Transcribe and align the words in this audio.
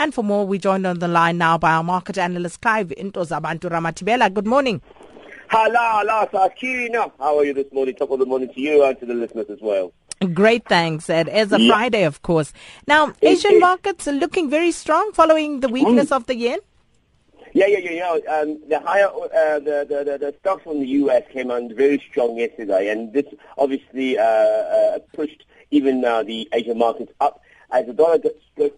And 0.00 0.14
for 0.14 0.24
more, 0.24 0.46
we 0.46 0.56
joined 0.56 0.86
on 0.86 0.98
the 0.98 1.08
line 1.08 1.36
now 1.36 1.58
by 1.58 1.72
our 1.72 1.84
market 1.84 2.16
analyst 2.16 2.62
Clive 2.62 2.88
Intozabantu 2.88 3.68
Ramatibela. 3.70 4.32
Good 4.32 4.46
morning. 4.46 4.80
Hala, 5.48 5.76
hala, 5.76 6.26
Sakina. 6.32 7.12
How 7.18 7.36
are 7.36 7.44
you 7.44 7.52
this 7.52 7.70
morning? 7.70 7.96
Top 7.96 8.10
of 8.10 8.18
the 8.18 8.24
morning 8.24 8.48
to 8.48 8.58
you 8.62 8.82
and 8.82 8.98
to 8.98 9.04
the 9.04 9.12
listeners 9.12 9.50
as 9.50 9.58
well. 9.60 9.92
Great, 10.32 10.64
thanks. 10.66 11.10
It 11.10 11.28
is 11.28 11.52
a 11.52 11.60
yeah. 11.60 11.70
Friday, 11.70 12.04
of 12.04 12.22
course. 12.22 12.54
Now, 12.86 13.12
Asian 13.20 13.56
it, 13.56 13.60
markets 13.60 14.08
are 14.08 14.12
looking 14.12 14.48
very 14.48 14.72
strong 14.72 15.12
following 15.12 15.60
the 15.60 15.68
weakness 15.68 16.08
mm. 16.08 16.16
of 16.16 16.24
the 16.24 16.34
yen. 16.34 16.60
Yeah, 17.52 17.66
yeah, 17.66 17.80
yeah, 17.80 17.90
yeah. 17.90 18.32
Um, 18.36 18.58
the 18.70 18.80
higher, 18.80 19.08
uh, 19.08 19.58
the, 19.58 19.86
the, 19.86 20.04
the, 20.12 20.18
the 20.18 20.34
stocks 20.40 20.62
from 20.62 20.80
the 20.80 20.86
U.S. 20.86 21.24
came 21.30 21.50
on 21.50 21.74
very 21.76 22.02
strong 22.10 22.38
yesterday, 22.38 22.88
and 22.88 23.12
this 23.12 23.26
obviously 23.58 24.16
uh, 24.16 24.22
uh, 24.24 24.98
pushed 25.12 25.44
even 25.70 26.02
uh, 26.06 26.22
the 26.22 26.48
Asian 26.54 26.78
markets 26.78 27.12
up. 27.20 27.42
As 27.72 27.86
the 27.86 27.92
dollar 27.92 28.18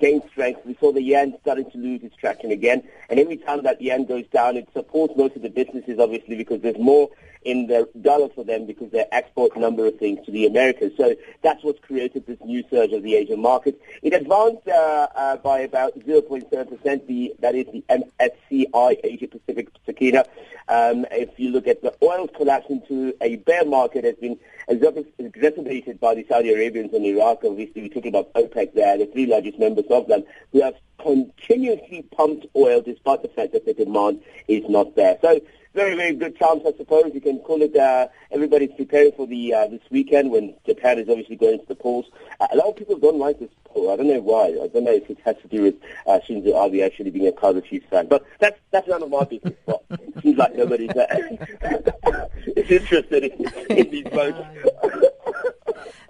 gained 0.00 0.22
strength, 0.30 0.64
we 0.66 0.76
saw 0.80 0.92
the 0.92 1.02
yen 1.02 1.36
starting 1.42 1.70
to 1.70 1.78
lose 1.78 2.02
its 2.02 2.16
traction 2.16 2.50
again. 2.50 2.82
And 3.08 3.20
every 3.20 3.36
time 3.36 3.62
that 3.62 3.80
yen 3.80 4.04
goes 4.04 4.26
down, 4.32 4.56
it 4.56 4.68
supports 4.72 5.14
most 5.16 5.36
of 5.36 5.42
the 5.42 5.48
businesses, 5.48 5.98
obviously, 5.98 6.36
because 6.36 6.60
there's 6.60 6.78
more 6.78 7.08
in 7.42 7.66
the 7.66 7.88
dollar 8.02 8.28
for 8.28 8.44
them 8.44 8.66
because 8.66 8.90
they 8.90 9.04
export 9.12 9.56
a 9.56 9.58
number 9.58 9.86
of 9.86 9.98
things 9.98 10.24
to 10.26 10.30
the 10.30 10.46
Americas. 10.46 10.92
So 10.96 11.14
that's 11.42 11.62
what's 11.64 11.80
created 11.80 12.26
this 12.26 12.38
new 12.44 12.62
surge 12.68 12.92
of 12.92 13.02
the 13.02 13.16
Asian 13.16 13.40
market. 13.40 13.80
It 14.02 14.12
advanced 14.12 14.68
uh, 14.68 15.08
uh, 15.14 15.36
by 15.36 15.60
about 15.60 15.98
0.7%. 16.00 17.06
The, 17.06 17.34
that 17.38 17.54
is 17.54 17.66
the 17.66 17.82
MSCI 17.88 19.00
Asia 19.02 19.28
Pacific 19.28 19.68
Sakina. 19.86 20.26
Um, 20.68 21.06
if 21.10 21.30
you 21.38 21.50
look 21.50 21.66
at 21.66 21.82
the 21.82 21.94
oil 22.02 22.28
collapse 22.28 22.66
into 22.68 23.14
a 23.20 23.36
bear 23.36 23.64
market 23.64 24.04
has 24.04 24.16
been 24.16 24.38
exacerbated 24.68 25.98
by 25.98 26.14
the 26.14 26.24
Saudi 26.28 26.52
Arabians 26.52 26.92
and 26.92 27.04
Iraq. 27.04 27.44
Obviously, 27.44 27.82
we're 27.82 27.88
talking 27.88 28.08
about 28.08 28.32
OPEC 28.34 28.74
there, 28.80 28.96
the 28.96 29.06
three 29.06 29.26
largest 29.26 29.58
members 29.58 29.84
of 29.90 30.08
them, 30.08 30.24
who 30.52 30.62
have 30.62 30.74
continuously 30.98 32.02
pumped 32.16 32.46
oil 32.56 32.80
despite 32.80 33.22
the 33.22 33.28
fact 33.28 33.52
that 33.52 33.66
the 33.66 33.74
demand 33.74 34.22
is 34.48 34.64
not 34.68 34.96
there. 34.96 35.18
So 35.20 35.40
very, 35.74 35.94
very 35.94 36.14
good 36.14 36.36
chance, 36.36 36.62
I 36.66 36.72
suppose. 36.76 37.12
You 37.14 37.20
can 37.20 37.38
call 37.40 37.62
it. 37.62 37.76
Uh, 37.76 38.08
everybody's 38.32 38.72
preparing 38.76 39.12
for 39.12 39.26
the 39.26 39.54
uh, 39.54 39.66
this 39.68 39.80
weekend 39.90 40.30
when 40.30 40.54
Japan 40.66 40.98
is 40.98 41.08
obviously 41.08 41.36
going 41.36 41.60
to 41.60 41.66
the 41.66 41.76
polls. 41.76 42.06
Uh, 42.40 42.48
a 42.52 42.56
lot 42.56 42.68
of 42.68 42.76
people 42.76 42.98
don't 42.98 43.18
like 43.18 43.38
this 43.38 43.50
poll. 43.66 43.92
I 43.92 43.96
don't 43.96 44.08
know 44.08 44.20
why. 44.20 44.46
I 44.46 44.66
don't 44.66 44.84
know 44.84 44.92
if 44.92 45.08
it 45.08 45.18
has 45.24 45.36
to 45.42 45.48
do 45.48 45.62
with 45.62 45.76
uh, 46.06 46.18
Shinzo 46.28 46.66
Abe 46.66 46.82
actually 46.82 47.10
being 47.10 47.28
a 47.28 47.32
Kaiser 47.32 47.60
Chiefs 47.60 47.86
fan, 47.88 48.08
but 48.08 48.24
that's 48.40 48.58
that's 48.72 48.88
none 48.88 49.02
of 49.02 49.10
my 49.10 49.24
business. 49.24 49.54
But 49.64 49.84
it 49.90 50.22
seems 50.22 50.38
like 50.38 50.56
nobody's 50.56 50.90
uh, 50.90 51.06
interested 52.56 53.24
in, 53.24 53.76
in 53.76 53.90
these 53.90 54.06
votes. 54.12 54.40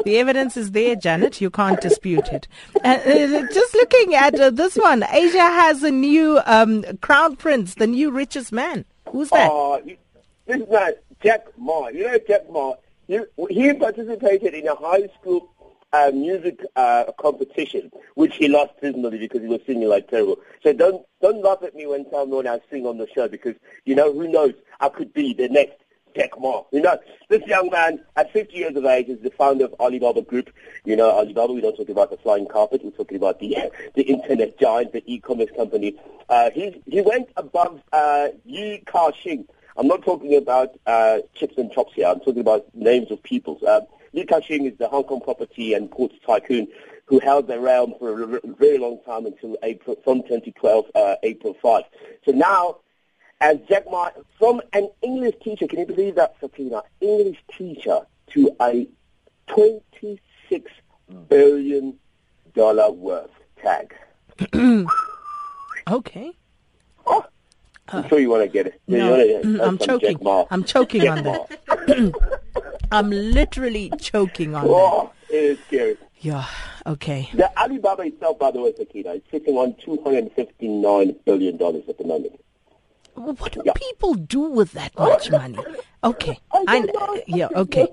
The 0.05 0.19
evidence 0.19 0.57
is 0.57 0.71
there, 0.73 0.97
Janet. 0.97 1.41
You 1.41 1.51
can't 1.51 1.81
dispute 1.81 2.29
it. 2.29 2.49
Uh, 2.85 2.89
uh, 2.89 3.47
just 3.53 3.75
looking 3.75 4.15
at 4.15 4.39
uh, 4.39 4.51
this 4.51 4.77
one, 4.77 5.05
Asia 5.11 5.39
has 5.39 5.83
a 5.83 5.91
new 5.91 6.41
um, 6.47 6.85
crown 7.01 7.37
prince, 7.37 7.75
the 7.75 7.87
new 7.87 8.11
richest 8.11 8.53
man. 8.53 8.85
Who's 9.11 9.31
that? 9.31 9.51
Uh, 9.51 9.81
this 10.47 10.61
is 10.61 10.95
Jack 11.23 11.47
Ma. 11.59 11.89
You 11.89 12.07
know 12.07 12.19
Jack 12.27 12.51
Ma. 12.51 12.75
He, 13.07 13.21
he 13.51 13.73
participated 13.75 14.55
in 14.55 14.69
a 14.69 14.75
high 14.75 15.09
school 15.21 15.51
uh, 15.93 16.11
music 16.15 16.61
uh, 16.77 17.05
competition, 17.19 17.91
which 18.15 18.37
he 18.37 18.49
lost 18.49 18.73
dismally 18.81 19.19
because 19.19 19.43
he 19.43 19.49
was 19.49 19.61
singing 19.67 19.89
like 19.89 20.09
terrible. 20.09 20.39
So 20.63 20.73
don't 20.73 21.05
don't 21.21 21.43
laugh 21.43 21.63
at 21.63 21.75
me 21.75 21.87
when 21.87 22.07
someone 22.11 22.47
I 22.47 22.61
sing 22.71 22.87
on 22.87 22.99
the 22.99 23.09
show 23.15 23.29
because 23.29 23.57
you 23.85 23.95
know 23.95 24.13
who 24.13 24.29
knows 24.29 24.55
I 24.81 24.89
could 24.89 25.13
be 25.13 25.35
the 25.35 25.49
next 25.49 25.80
Jack 26.15 26.39
Ma. 26.39 26.63
You 26.73 26.83
know, 26.83 26.99
this 27.29 27.43
young 27.47 27.71
man 27.71 28.01
at 28.17 28.33
50 28.33 28.57
years 28.57 28.77
of 28.77 28.85
age 28.85 29.09
is 29.09 29.21
the 29.21 29.31
founder 29.31 29.67
of 29.67 29.75
Alibaba 29.81 30.23
Group. 30.23 30.51
You 30.85 30.97
know, 30.97 31.11
Alibaba, 31.11 31.53
we 31.53 31.61
don't 31.61 31.77
talk 31.77 31.89
about 31.89 32.11
the 32.11 32.17
flying 32.19 32.47
carpet. 32.47 32.83
We're 32.85 32.91
talking 32.91 33.17
about 33.17 33.41
the 33.41 33.57
the 33.95 34.03
internet 34.03 34.59
giant, 34.59 34.93
the 34.93 35.03
e-commerce 35.07 35.51
company. 35.57 35.97
Uh, 36.29 36.51
he, 36.51 36.81
he 36.87 37.01
went 37.01 37.29
above 37.37 37.83
uh, 37.93 38.29
Li 38.45 38.83
Ka-shing. 38.87 39.47
I'm 39.77 39.87
not 39.87 40.03
talking 40.05 40.37
about 40.37 40.79
uh, 40.87 41.19
chips 41.35 41.57
and 41.57 41.73
chops 41.73 41.95
here. 41.95 42.07
I'm 42.07 42.21
talking 42.21 42.41
about 42.41 42.67
names 42.75 43.11
of 43.11 43.23
people. 43.23 43.59
Uh, 43.67 43.83
Li 44.13 44.25
Ka-shing 44.25 44.67
is 44.67 44.77
the 44.79 44.89
Hong 44.89 45.05
Kong 45.05 45.21
property 45.21 45.75
and 45.75 45.91
ports 45.91 46.15
tycoon 46.27 46.69
who 47.11 47.19
held 47.19 47.49
the 47.49 47.59
realm 47.59 47.93
for 47.99 48.23
a 48.23 48.41
very 48.45 48.79
long 48.79 49.01
time 49.05 49.27
until 49.27 49.57
April, 49.65 49.97
from 50.05 50.23
2012, 50.23 50.85
uh, 50.95 51.17
April 51.25 51.57
5. 51.61 51.83
So 52.25 52.31
now 52.31 52.77
as 53.41 53.59
Jack 53.69 53.85
Ma, 53.91 54.11
from 54.39 54.61
an 54.73 54.91
English 55.03 55.35
teacher, 55.43 55.67
can 55.67 55.81
you 55.81 55.87
believe 55.87 56.15
that, 56.17 56.37
Sakina? 56.41 56.83
English 57.01 57.39
teacher 57.57 58.01
to 58.33 58.55
a 58.61 58.87
$26 59.49 60.19
billion 61.29 61.99
worth 62.55 63.31
tag. 63.63 63.95
okay. 65.91 66.33
Oh, 67.07 67.25
I'm 67.89 68.09
sure 68.09 68.19
you 68.19 68.31
want 68.31 68.43
to 68.43 68.49
get 68.49 68.67
it. 68.67 68.81
No, 68.87 69.63
I'm 69.63 69.79
choking. 69.79 70.19
I'm 70.51 70.65
choking 70.65 71.09
on 71.09 71.25
that. 71.25 72.15
I'm 72.93 73.11
literally 73.11 73.91
choking 74.01 74.55
on 74.55 74.67
oh, 74.69 75.13
that. 75.29 75.35
it 75.35 75.45
is 75.45 75.59
scary. 75.67 75.97
Yeah, 76.19 76.45
okay. 76.87 77.31
The 77.33 77.51
Alibaba 77.59 78.03
itself, 78.03 78.39
by 78.39 78.51
the 78.51 78.61
way, 78.61 78.75
Sakina, 78.77 79.13
is 79.13 79.23
sitting 79.31 79.57
on 79.57 79.73
$259 79.75 81.25
billion 81.25 81.55
at 81.55 81.99
the 81.99 82.05
moment. 82.05 82.41
What 83.15 83.53
do 83.53 83.63
yeah. 83.65 83.73
people 83.75 84.15
do 84.15 84.41
with 84.41 84.73
that 84.73 84.97
much 84.99 85.31
money? 85.31 85.59
Okay. 86.03 86.39
I, 86.53 86.89
yeah, 87.27 87.49
okay. 87.55 87.89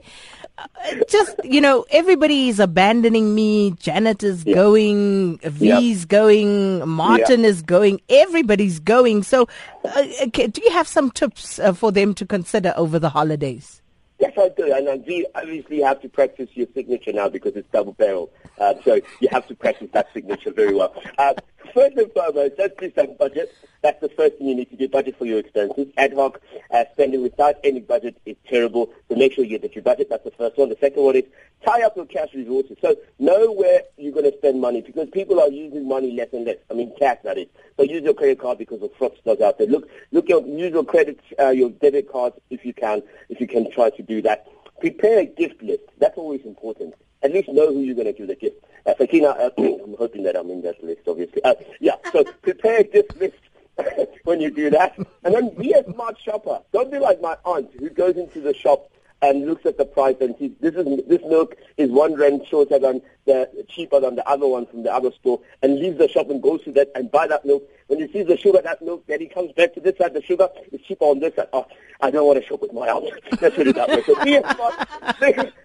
Uh, 0.57 0.67
just, 1.09 1.35
you 1.43 1.61
know, 1.61 1.85
everybody 1.91 2.49
is 2.49 2.59
abandoning 2.59 3.35
me. 3.35 3.71
Janet 3.71 4.23
is 4.23 4.45
yeah. 4.45 4.55
going, 4.55 5.37
V's 5.39 5.99
yeah. 6.01 6.05
going, 6.07 6.87
Martin 6.87 7.45
is 7.45 7.61
going, 7.61 8.01
everybody's 8.09 8.79
going. 8.79 9.23
So, 9.23 9.47
uh, 9.83 10.03
okay, 10.27 10.47
do 10.47 10.61
you 10.63 10.71
have 10.71 10.87
some 10.87 11.11
tips 11.11 11.59
uh, 11.59 11.73
for 11.73 11.91
them 11.91 12.13
to 12.15 12.25
consider 12.25 12.73
over 12.75 12.97
the 12.97 13.09
holidays? 13.09 13.81
Yes, 14.19 14.33
I 14.35 14.49
do. 14.49 14.73
And 14.73 14.87
uh, 14.87 14.97
V 14.97 15.27
obviously 15.35 15.81
have 15.81 16.01
to 16.01 16.09
practice 16.09 16.49
your 16.53 16.67
signature 16.73 17.13
now 17.13 17.29
because 17.29 17.55
it's 17.55 17.69
double 17.71 17.93
barrel. 17.93 18.31
Uh, 18.59 18.73
so 18.83 18.99
you 19.19 19.27
have 19.29 19.47
to 19.47 19.55
practice 19.55 19.89
that 19.93 20.07
signature 20.13 20.51
very 20.51 20.73
well. 20.73 20.95
Uh, 21.19 21.35
first 21.73 21.97
and 21.97 22.11
foremost, 22.11 22.53
let's 22.57 22.75
do 22.79 22.91
some 22.95 23.15
budget. 23.17 23.53
That's 23.81 23.99
the 24.01 24.09
first 24.09 24.37
thing 24.37 24.47
you 24.47 24.55
need 24.55 24.69
to 24.71 24.75
do, 24.75 24.87
budget 24.87 25.17
for 25.17 25.25
your 25.25 25.39
expenses. 25.39 25.87
Ad 25.97 26.13
hoc 26.13 26.41
uh, 26.71 26.83
spending 26.93 27.21
without 27.21 27.55
any 27.63 27.79
budget 27.79 28.19
is 28.25 28.35
terrible, 28.47 28.91
so 29.07 29.15
make 29.15 29.33
sure 29.33 29.43
you 29.43 29.59
get 29.59 29.75
your 29.75 29.83
budget. 29.83 30.09
That's 30.09 30.23
the 30.23 30.31
first 30.31 30.57
one. 30.57 30.69
The 30.69 30.77
second 30.79 31.03
one 31.03 31.15
is 31.15 31.23
tie 31.65 31.83
up 31.83 31.95
your 31.95 32.05
cash 32.05 32.33
resources. 32.33 32.77
So 32.81 32.95
know 33.19 33.51
where 33.51 33.81
you're 33.97 34.13
going 34.13 34.29
to 34.29 34.37
spend 34.37 34.59
money 34.59 34.81
because 34.81 35.09
people 35.09 35.39
are 35.39 35.49
using 35.49 35.87
money 35.87 36.11
less 36.11 36.29
and 36.33 36.45
less. 36.45 36.57
I 36.69 36.73
mean, 36.73 36.93
cash, 36.97 37.19
that 37.23 37.37
is. 37.37 37.47
So 37.77 37.83
use 37.83 38.03
your 38.03 38.13
credit 38.13 38.39
card 38.39 38.57
because 38.57 38.81
of 38.81 38.91
fraudsters 38.93 39.41
out 39.41 39.57
there. 39.57 39.67
Look, 39.67 39.87
look 40.11 40.27
your, 40.27 40.45
use 40.45 40.71
your 40.71 40.85
credit, 40.85 41.19
uh, 41.39 41.49
your 41.49 41.69
debit 41.69 42.11
cards 42.11 42.35
if 42.49 42.65
you 42.65 42.73
can, 42.73 43.03
if 43.29 43.39
you 43.39 43.47
can 43.47 43.69
try 43.71 43.89
to 43.91 44.01
do 44.01 44.21
that. 44.23 44.47
Prepare 44.79 45.19
a 45.19 45.25
gift 45.25 45.61
list. 45.61 45.83
That's 45.99 46.17
always 46.17 46.41
important 46.45 46.93
at 47.23 47.33
least 47.33 47.49
know 47.49 47.73
who 47.73 47.81
you're 47.81 47.95
going 47.95 48.07
to 48.07 48.13
give 48.13 48.27
the 48.27 48.35
gift. 48.35 48.63
Uh, 48.87 48.93
Sakina, 48.97 49.27
uh, 49.39 49.49
I'm 49.57 49.95
hoping 49.97 50.23
that 50.23 50.35
I'm 50.35 50.49
in 50.49 50.61
that 50.61 50.81
list, 50.83 51.01
obviously. 51.07 51.43
Uh, 51.43 51.55
yeah, 51.79 51.95
so 52.11 52.23
prepare 52.41 52.83
this 52.83 53.05
list 53.19 53.35
when 54.23 54.39
you 54.39 54.49
do 54.49 54.69
that. 54.69 54.97
And 55.23 55.35
then 55.35 55.49
be 55.55 55.73
a 55.73 55.83
smart 55.91 56.17
shopper. 56.19 56.61
Don't 56.71 56.89
be 56.89 56.97
like 56.97 57.21
my 57.21 57.37
aunt 57.45 57.69
who 57.77 57.89
goes 57.89 58.15
into 58.15 58.39
the 58.39 58.53
shop 58.53 58.89
and 59.21 59.45
looks 59.45 59.65
at 59.65 59.77
the 59.77 59.85
price 59.85 60.15
and 60.21 60.35
sees 60.37 60.51
this 60.59 60.75
is 60.75 60.85
this 61.07 61.21
milk 61.23 61.55
is 61.77 61.89
one 61.89 62.13
rand 62.13 62.45
shorter 62.47 62.77
than 62.77 63.01
the 63.25 63.49
cheaper 63.67 63.99
than 63.99 64.15
the 64.15 64.27
other 64.29 64.47
one 64.47 64.67
from 64.67 64.83
the 64.83 64.93
other 64.93 65.11
store 65.11 65.41
and 65.63 65.79
leaves 65.79 65.97
the 65.97 66.07
shop 66.07 66.29
and 66.29 66.39
goes 66.43 66.63
to 66.63 66.71
that 66.71 66.91
and 66.93 67.09
buy 67.09 67.25
that 67.27 67.43
milk. 67.43 67.63
When 67.87 67.99
he 67.99 68.07
sees 68.11 68.27
the 68.27 68.37
sugar 68.37 68.61
that 68.61 68.81
milk, 68.81 69.05
then 69.07 69.19
he 69.19 69.27
comes 69.27 69.51
back 69.53 69.73
to 69.73 69.79
this 69.79 69.97
side. 69.97 70.13
The 70.13 70.21
sugar 70.21 70.49
is 70.71 70.81
cheaper 70.81 71.05
on 71.05 71.19
this 71.19 71.35
side. 71.35 71.47
Oh, 71.51 71.65
I 71.99 72.11
don't 72.11 72.27
want 72.27 72.39
to 72.39 72.47
shop 72.47 72.61
with 72.61 72.73
my 72.73 72.87
aunt. 72.87 73.09
Let's 73.41 73.55
put 73.55 73.67
it 73.67 73.75
that 73.75 73.89
way. 73.89 74.03
So 74.03 74.23
be 74.23 74.35
a 74.35 74.53
smart, 74.53 75.57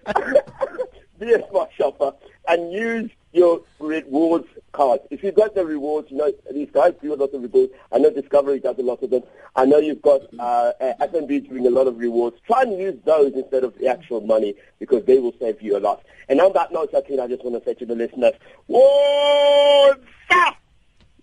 be 1.18 1.32
a 1.34 1.48
smart 1.50 1.70
shopper 1.76 2.14
and 2.48 2.72
use 2.72 3.10
your 3.32 3.62
rewards 3.78 4.48
card. 4.72 5.00
If 5.10 5.21
you've 5.32 5.38
got 5.38 5.54
the 5.54 5.64
rewards, 5.64 6.10
you 6.10 6.18
know, 6.18 6.30
these 6.52 6.68
guys 6.70 6.92
do 7.00 7.14
a 7.14 7.16
lot 7.16 7.32
of 7.32 7.42
rewards. 7.42 7.72
I 7.90 7.98
know 7.98 8.10
Discovery 8.10 8.60
does 8.60 8.78
a 8.78 8.82
lot 8.82 9.02
of 9.02 9.08
them. 9.08 9.22
I 9.56 9.64
know 9.64 9.78
you've 9.78 10.02
got 10.02 10.20
uh, 10.38 10.72
FNB 11.00 11.48
doing 11.48 11.66
a 11.66 11.70
lot 11.70 11.86
of 11.86 11.96
rewards. 11.96 12.36
Try 12.46 12.62
and 12.62 12.78
use 12.78 12.98
those 13.06 13.32
instead 13.32 13.64
of 13.64 13.78
the 13.78 13.88
actual 13.88 14.20
money 14.20 14.54
because 14.78 15.06
they 15.06 15.18
will 15.18 15.32
save 15.40 15.62
you 15.62 15.78
a 15.78 15.80
lot. 15.80 16.04
And 16.28 16.38
on 16.38 16.52
that 16.52 16.70
note, 16.70 16.92
Joaquin, 16.92 17.18
I 17.18 17.28
just 17.28 17.42
want 17.44 17.58
to 17.58 17.64
say 17.64 17.72
to 17.78 17.86
the 17.86 17.94
listeners, 17.94 18.34
what's 18.66 20.00
up, 20.30 20.56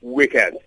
weekend? 0.02 0.58